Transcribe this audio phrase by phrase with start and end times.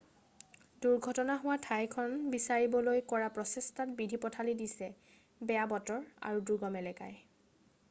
[0.85, 4.91] দুৰ্ঘটনা হোৱা ঠাইখন বিচাৰিবলৈ কৰা প্ৰচেষ্টাত বিধি পথালি দিছে
[5.51, 7.17] বেয়া বতৰ আৰু দুৰ্গম এলেকাই